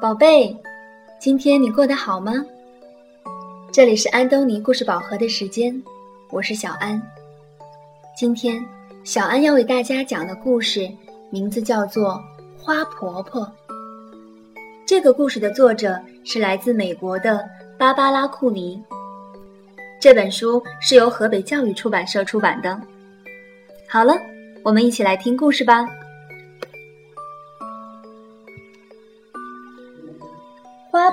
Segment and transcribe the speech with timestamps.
[0.00, 0.56] 宝贝，
[1.18, 2.32] 今天你过得好吗？
[3.72, 5.82] 这里是安东尼故事宝盒的时间，
[6.30, 7.02] 我是小安。
[8.16, 8.64] 今天
[9.02, 10.88] 小安要为大家讲的故事
[11.30, 12.12] 名字叫做
[12.62, 13.42] 《花婆婆》。
[14.86, 17.44] 这个故事的作者是来自美国的
[17.76, 18.80] 芭芭拉·库尼。
[20.00, 22.80] 这本书是由河北教育出版社出版的。
[23.88, 24.14] 好了，
[24.62, 25.88] 我们一起来听故事吧。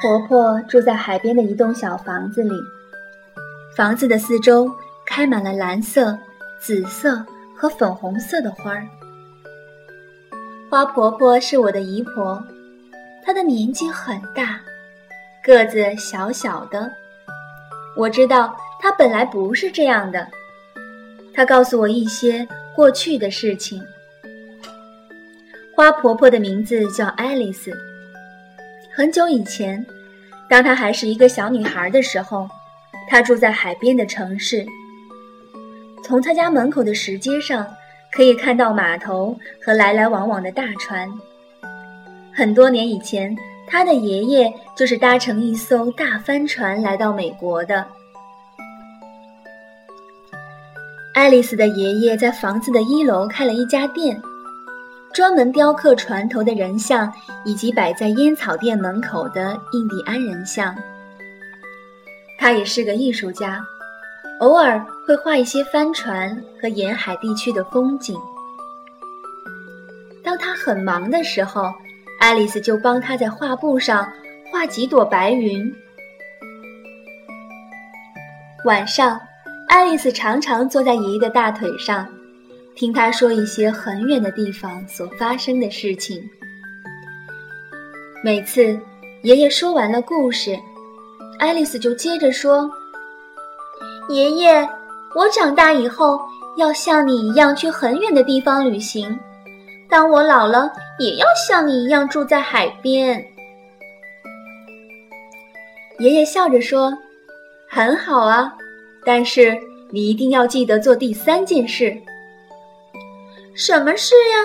[0.00, 2.54] 婆婆住在海边的一栋小房子里，
[3.76, 4.70] 房子的四周
[5.04, 6.16] 开满了蓝色、
[6.60, 7.24] 紫色
[7.56, 8.86] 和粉红色的花儿。
[10.70, 12.40] 花婆婆是我的姨婆，
[13.24, 14.60] 她的年纪很大，
[15.42, 16.92] 个子小小的。
[17.96, 20.28] 我知道她本来不是这样的。
[21.34, 22.46] 她告诉我一些
[22.76, 23.82] 过去的事情。
[25.74, 27.72] 花婆婆的名字叫爱丽丝。
[28.98, 29.86] 很久以前，
[30.50, 32.48] 当她还是一个小女孩的时候，
[33.08, 34.66] 她住在海边的城市。
[36.02, 37.64] 从她家门口的石阶上，
[38.10, 41.08] 可以看到码头和来来往往的大船。
[42.34, 43.32] 很多年以前，
[43.68, 47.86] 她的爷爷就是搭乘一艘大帆船来到美国的。
[51.14, 54.20] 爱丽丝的爷爷在房子的一楼开了一家店。
[55.18, 57.12] 专门雕刻船头的人像，
[57.44, 60.72] 以及摆在烟草店门口的印第安人像。
[62.38, 63.60] 他也是个艺术家，
[64.38, 68.16] 偶尔会画一些帆船和沿海地区的风景。
[70.22, 71.64] 当他很忙的时候，
[72.20, 74.08] 爱丽丝就帮他在画布上
[74.52, 75.68] 画几朵白云。
[78.64, 79.20] 晚上，
[79.66, 82.08] 爱丽丝常常坐在爷爷的大腿上。
[82.78, 86.22] 听他说一些很远的地方所发生的事情。
[88.22, 88.78] 每次
[89.24, 90.56] 爷爷说完了故事，
[91.40, 92.70] 爱丽丝就接着说
[94.10, 94.68] ：“爷爷，
[95.16, 96.20] 我长大以后
[96.56, 99.18] 要像你一样去很远的地方旅行。
[99.90, 103.20] 当我老了，也要像你一样住在海边。”
[105.98, 106.96] 爷爷笑着说
[107.68, 108.54] ：“很好啊，
[109.04, 109.58] 但是
[109.90, 111.92] 你一定要记得做第三件事。”
[113.58, 114.38] 什么事呀？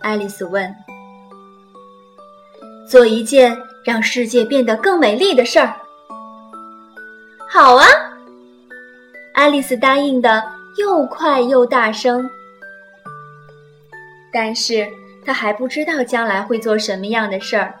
[0.00, 0.76] 爱丽丝问。
[2.86, 5.74] 做一件让世界变得更美丽的事儿。
[7.48, 7.86] 好啊，
[9.32, 10.44] 爱丽丝答应的
[10.76, 12.28] 又快又大声。
[14.30, 14.86] 但是
[15.24, 17.72] 她还不知道将来会做什么样的事儿。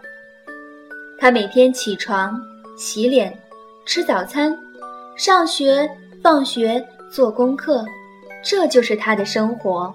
[1.18, 2.40] 她每天起床、
[2.78, 3.38] 洗脸、
[3.84, 4.58] 吃早餐、
[5.16, 5.86] 上学、
[6.22, 7.84] 放学、做功课，
[8.42, 9.94] 这就是她的生活。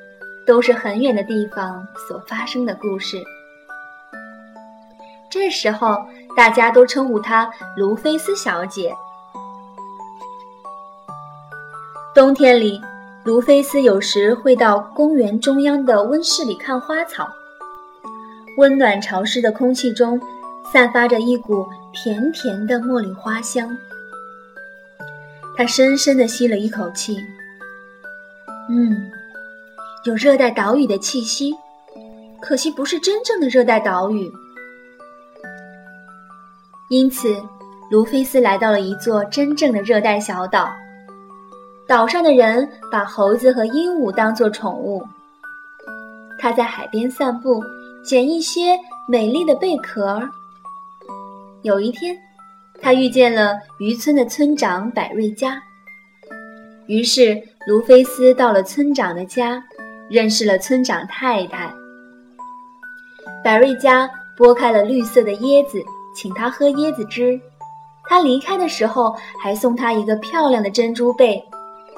[0.51, 3.23] 都是很远的地方所发生的故事。
[5.29, 8.93] 这时候，大家都称呼她卢菲斯小姐。
[12.13, 12.81] 冬天里，
[13.23, 17.29] 卢菲斯有时会到公园中央的温室里看花草。
[18.57, 20.19] 温暖潮湿的空气中，
[20.69, 23.69] 散发着一股甜甜的茉莉花香。
[25.55, 27.15] 他深深地吸了一口气，
[28.69, 29.09] 嗯。
[30.03, 31.53] 有热带岛屿的气息，
[32.41, 34.31] 可惜不是真正的热带岛屿。
[36.89, 37.35] 因此，
[37.91, 40.71] 卢菲斯来到了一座真正的热带小岛。
[41.87, 45.05] 岛上的人把猴子和鹦鹉当作宠物。
[46.39, 47.63] 他在海边散步，
[48.03, 48.75] 捡一些
[49.07, 50.19] 美丽的贝壳。
[51.61, 52.17] 有一天，
[52.81, 55.61] 他遇见了渔村的村长百瑞佳。
[56.87, 59.63] 于是，卢菲斯到了村长的家。
[60.11, 61.73] 认识了村长太太，
[63.41, 65.81] 百瑞佳剥开了绿色的椰子，
[66.13, 67.39] 请他喝椰子汁。
[68.03, 71.41] 他离开的时候还送他一个漂亮的珍珠贝，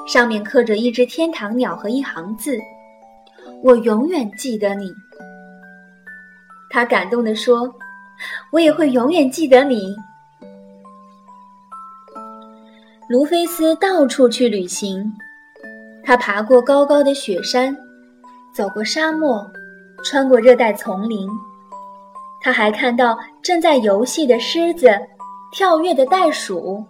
[0.08, 2.56] 上面刻着一只天堂鸟和一行字
[3.64, 4.94] ：“我永远记得你。”
[6.70, 7.74] 他感动地说
[8.54, 9.96] ：“我也会永远记得你。”
[13.10, 15.12] 卢菲斯到处去旅行，
[16.04, 17.76] 他爬过高高的雪山。
[18.54, 19.50] 走过沙漠，
[20.04, 21.28] 穿过热带丛林，
[22.40, 24.88] 他还看到正在游戏的狮子，
[25.52, 26.86] 跳跃的袋鼠。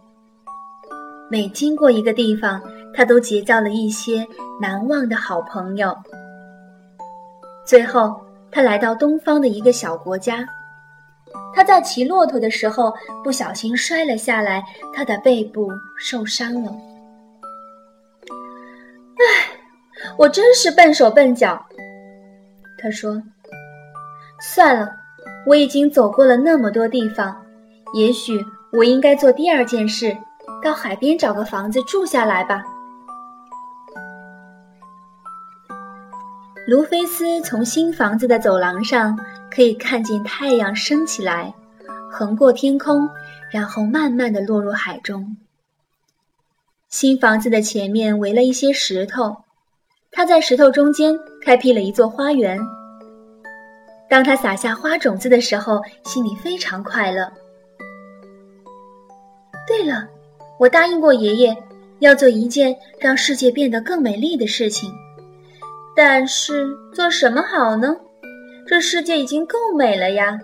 [1.29, 2.61] 每经过一个地方，
[2.93, 4.27] 他都结交了一些
[4.59, 5.95] 难忘的好朋友。
[7.65, 8.19] 最后，
[8.51, 10.45] 他来到东方的一个小国家。
[11.55, 12.93] 他在骑骆驼的时候
[13.23, 14.61] 不小心摔了下来，
[14.93, 16.71] 他的背部受伤了。
[19.17, 19.52] 唉，
[20.17, 21.65] 我真是笨手笨脚。
[22.77, 23.21] 他说
[24.41, 24.91] ：“算了，
[25.45, 27.35] 我已经走过了那么多地方，
[27.93, 30.15] 也许我应该做第二件事，
[30.63, 32.63] 到海边找个房子住下来吧。”
[36.65, 39.19] 卢菲斯从新房子的走廊上
[39.51, 41.53] 可以看见太阳升起来，
[42.09, 43.09] 横过天空，
[43.51, 45.35] 然后慢慢的落入海中。
[46.87, 49.43] 新房子的前面围了一些石头，
[50.13, 52.57] 他在石头中间开辟了一座花园。
[54.07, 57.27] 当他撒下花种子的时候，心里非常快乐。
[59.67, 60.07] 对了，
[60.59, 61.57] 我答应过爷爷，
[61.99, 64.93] 要做一件让世界变得更美丽的事情。
[65.95, 67.95] 但是做什么好呢？
[68.67, 70.37] 这世界已经够美了呀。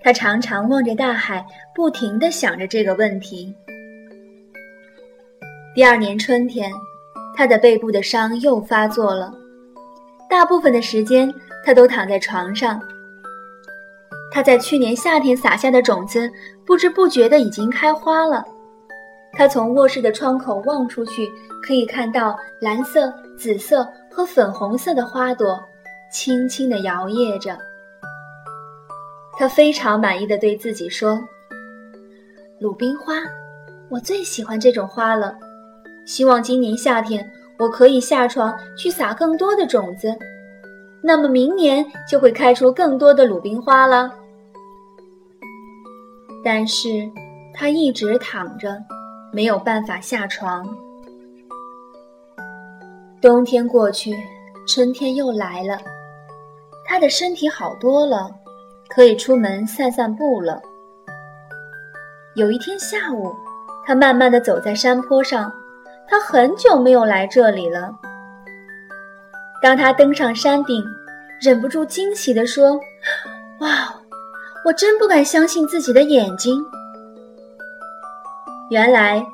[0.00, 1.44] 他常常望着大海，
[1.74, 3.54] 不停地想着这个问题。
[5.78, 6.72] 第二年春天，
[7.36, 9.32] 他的背部的伤又发作了。
[10.28, 11.32] 大部分的时间，
[11.64, 12.82] 他都躺在床上。
[14.32, 16.28] 他在去年夏天撒下的种子，
[16.66, 18.44] 不知不觉的已经开花了。
[19.34, 21.30] 他从卧室的窗口望出去，
[21.62, 25.62] 可以看到蓝色、紫色和粉红色的花朵
[26.12, 27.56] 轻轻地摇曳着。
[29.38, 31.20] 他非常满意的对自己说
[32.58, 33.14] ：“鲁冰花，
[33.88, 35.38] 我最喜欢这种花了。
[36.08, 40.16] 希望今年夏天我可以下床去撒更多的种子，
[41.02, 44.10] 那么明年就会开出更多的鲁冰花了。”
[46.42, 46.88] 但是，
[47.54, 48.76] 他一直躺着。
[49.30, 50.66] 没有办法下床。
[53.20, 54.14] 冬天过去，
[54.66, 55.78] 春天又来了，
[56.86, 58.30] 他的身体好多了，
[58.88, 60.62] 可以出门散散步了。
[62.36, 63.30] 有一天下午，
[63.84, 65.52] 他慢慢的走在山坡上，
[66.08, 67.94] 他很久没有来这里了。
[69.62, 70.82] 当他登上山顶，
[71.40, 72.80] 忍不住惊奇地说
[73.60, 73.94] ：“哇，
[74.64, 76.54] 我真不敢相信自己的眼睛。”
[78.70, 79.24] 原来，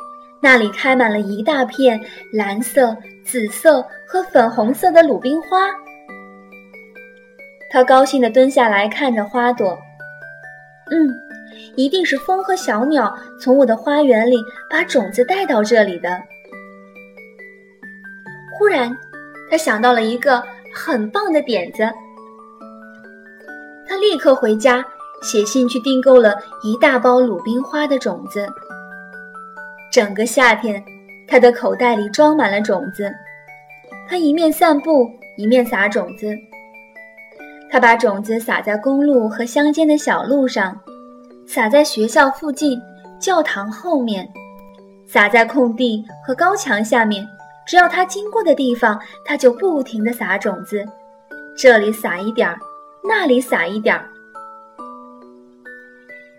[0.40, 2.00] 那里开满了一大片
[2.32, 5.68] 蓝色、紫色和粉红色的鲁冰花。
[7.70, 9.76] 他高兴地蹲下来看着花朵。
[10.90, 11.08] 嗯，
[11.76, 14.36] 一定是风和小鸟从我的花园里
[14.70, 16.22] 把种子带到这里的。
[18.74, 18.98] 忽然，
[19.48, 20.42] 他想到了一个
[20.74, 21.88] 很棒的点子。
[23.86, 24.84] 他立刻回家
[25.22, 28.44] 写信去订购了一大包鲁冰花的种子。
[29.92, 30.82] 整个夏天，
[31.28, 33.08] 他的口袋里装满了种子。
[34.08, 36.36] 他一面散步，一面撒种子。
[37.70, 40.76] 他把种子撒在公路和乡间的小路上，
[41.46, 42.76] 撒在学校附近、
[43.20, 44.28] 教堂后面，
[45.06, 47.24] 撒在空地和高墙下面。
[47.66, 50.84] 只要它经过的地方，它就不停地撒种子，
[51.56, 52.58] 这里撒一点儿，
[53.02, 54.08] 那里撒一点儿。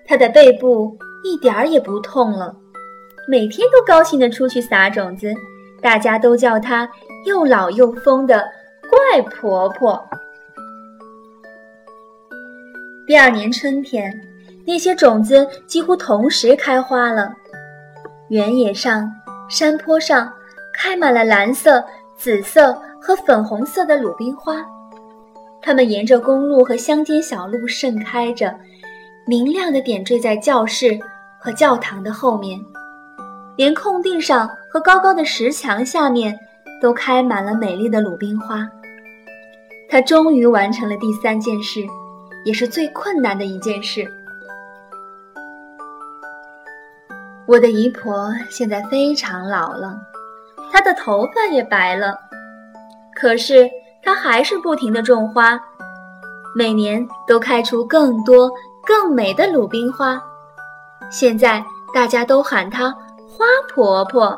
[0.07, 2.55] 它的背部一点儿也不痛了。
[3.27, 5.33] 每天都高兴地出去撒种子，
[5.81, 6.87] 大家都叫她
[7.25, 8.47] 又老又疯的
[8.87, 10.07] 怪婆婆。
[13.07, 14.11] 第二年春天，
[14.63, 17.33] 那些种子几乎同时开花了。
[18.29, 19.11] 原野上、
[19.49, 20.31] 山坡上
[20.77, 21.83] 开满了蓝色、
[22.15, 24.63] 紫色和粉红色的鲁冰花，
[25.61, 28.53] 它们沿着公路和乡间小路盛开着，
[29.25, 30.99] 明亮的点缀在教室
[31.39, 32.59] 和教堂的后面。
[33.55, 36.37] 连空地上和高高的石墙下面，
[36.81, 38.67] 都开满了美丽的鲁冰花。
[39.87, 41.79] 他终于完成了第三件事，
[42.43, 44.05] 也是最困难的一件事。
[47.47, 49.95] 我的姨婆现在非常老了，
[50.75, 52.19] 她的头发也白了，
[53.15, 53.71] 可是
[54.03, 55.57] 她还是不停地种花，
[56.53, 58.51] 每年都开出更多
[58.85, 60.21] 更美的鲁冰花。
[61.09, 61.63] 现在
[61.93, 62.93] 大家都喊她。
[63.25, 64.37] 花婆婆，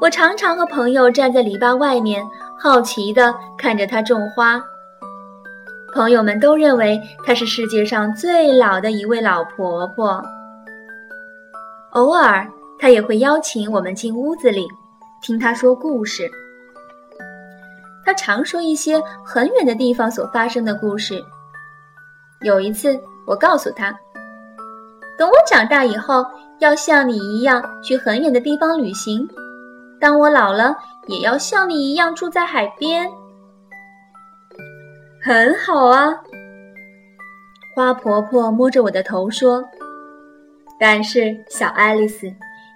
[0.00, 2.26] 我常常和朋友站在篱笆外面，
[2.58, 4.62] 好奇地看着她种花。
[5.94, 10.22] 朋友们都认为她是世界上最老的一位老婆婆。
[11.90, 12.46] 偶尔，
[12.82, 14.66] 他也会邀请我们进屋子里，
[15.22, 16.28] 听他说故事。
[18.04, 21.24] 他常说一些很远的地方所发生的故事。
[22.40, 23.96] 有一次，我告诉他，
[25.16, 26.26] 等我长大以后，
[26.58, 29.28] 要像你一样去很远的地方旅行。
[30.00, 33.08] 当我老了，也要像你一样住在海边。
[35.22, 36.12] 很好啊，
[37.76, 39.62] 花婆婆摸着我的头说。
[40.80, 42.26] 但是，小爱丽丝，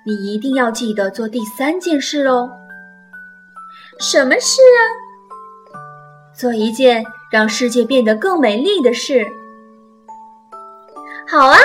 [0.07, 2.49] 你一定要记得做第三件事哦。
[3.99, 4.81] 什么事啊？
[6.33, 9.27] 做一件让世界变得更美丽的事。
[11.27, 11.59] 好啊，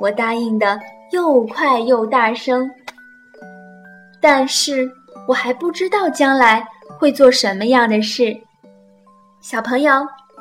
[0.00, 0.80] 我答应的
[1.12, 2.68] 又快又大声。
[4.20, 4.90] 但是
[5.28, 6.66] 我还不知道将来
[6.98, 8.36] 会做什么样的事。
[9.40, 9.92] 小朋友，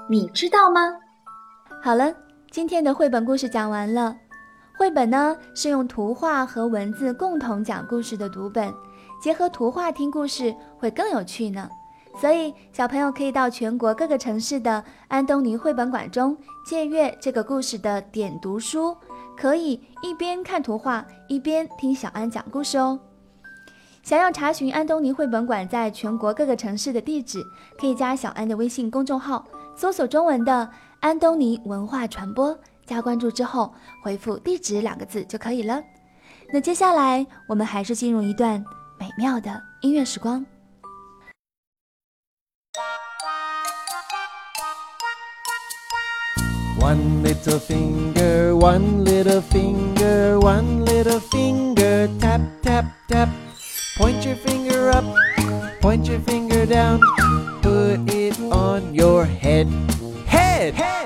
[0.10, 0.91] 你知道吗？
[1.84, 2.12] 好了，
[2.50, 4.15] 今天的绘本故事讲完了。
[4.79, 8.74] 绘本呢是用图画和文字共同讲故事的读本，
[9.21, 11.69] 结合图画听故事会更有趣呢。
[12.17, 18.95] 所以小朋友可以到全国各个城市的安东尼绘本馆中借阅这个故事的点读书，
[19.36, 22.98] 可以一边看图画一边听小安讲故事哦。
[24.01, 27.43] 想要查询安东尼绘本馆在全国各个城市的地址，
[27.77, 29.45] 可以加小安的微信公众号，
[29.75, 30.69] 搜索中文的
[31.01, 32.57] 安东尼文化传播。
[32.88, 35.82] 加关注之后，回复“地址”两个字就可以了。
[36.52, 38.62] 那接下来，我们还是进入一段
[38.99, 40.44] 美妙的音乐时光。
[46.80, 53.28] One little finger, one little finger, one little finger, tap tap tap.
[53.96, 55.04] Point your finger up,
[55.80, 57.00] point your finger down,
[57.62, 59.66] put it on your head,
[60.26, 60.98] head, head.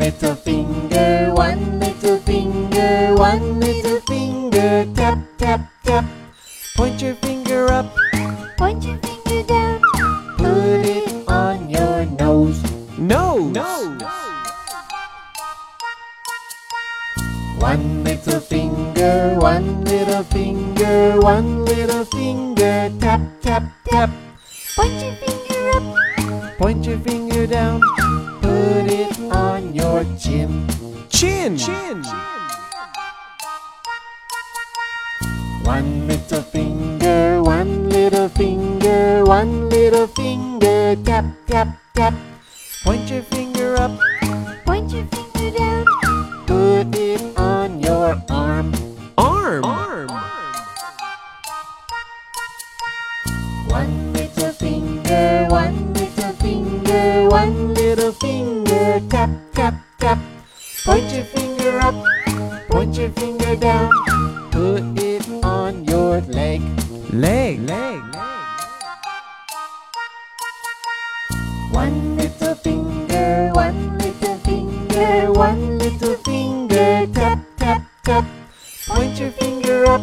[0.00, 6.06] Little finger, one little finger, one little finger, tap, tap, tap.
[6.74, 7.84] Point your finger up,
[8.56, 9.78] point your finger down,
[10.38, 12.64] put it on your nose,
[12.96, 13.52] nose.
[13.52, 14.02] nose.
[17.60, 24.08] One little finger, one little finger, one little finger, tap, tap, tap.
[24.76, 27.99] Point your finger up, point your finger down put it on
[30.02, 30.66] your chin.
[31.10, 31.56] Chin.
[31.58, 32.02] Chin.
[35.64, 42.14] One little finger, one little finger, one little finger, tap, tap, tap.
[42.84, 43.92] Point your finger up,
[44.64, 45.84] point your finger down,
[46.46, 48.72] put it on your arm.
[49.18, 49.64] Arm.
[49.64, 50.08] Arm.
[53.68, 61.94] One little finger, one little finger, one little finger, tap, tap, Point your finger up,
[62.70, 63.92] point your finger down,
[64.50, 66.62] put it on your leg.
[67.12, 67.68] Leg, leg.
[67.68, 68.20] Leg.
[71.70, 78.24] One little finger, one little finger, one little finger, tap, tap, tap.
[78.88, 80.00] Point your finger up,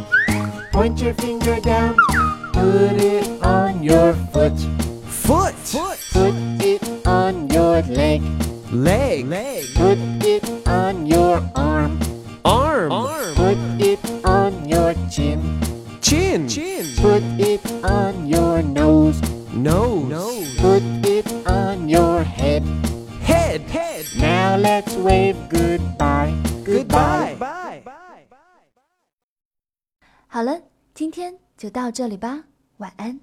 [0.72, 1.96] point your finger down,
[2.54, 4.13] put it on your
[8.73, 9.26] leg.
[9.26, 9.26] Leg.
[9.26, 9.64] Leg.
[9.75, 11.99] Put it on your arm.
[12.45, 12.93] Arm.
[12.93, 13.35] Arm.
[13.35, 15.41] Put it on your chin.
[16.00, 16.49] Chin.
[16.49, 16.87] Chin.
[16.97, 19.21] Put it on your nose.
[19.55, 20.09] Nose.
[20.09, 20.57] Nose.
[20.59, 22.62] Put it on your head.
[23.23, 23.62] Head.
[23.69, 24.07] Head.
[24.19, 26.35] Now let's wave goodbye.
[26.64, 27.37] Goodbye.
[27.38, 27.83] Bye.
[30.26, 30.62] 好了，
[30.95, 32.45] 今天就到这里吧，
[32.79, 33.21] 晚安。